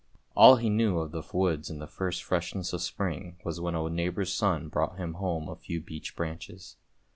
All 0.35 0.55
he 0.55 0.67
knew 0.67 0.97
of 0.97 1.11
the 1.11 1.21
woods 1.31 1.69
in 1.69 1.77
the 1.77 1.85
first 1.85 2.23
freshness 2.23 2.73
of 2.73 2.81
spring 2.81 3.37
was 3.45 3.61
when 3.61 3.75
a 3.75 3.87
neighbour's 3.87 4.33
son 4.33 4.67
brought 4.67 4.97
him 4.97 5.13
home 5.13 5.47
a 5.47 5.55
few 5.55 5.79
beech 5.79 6.15
branches. 6.15 6.75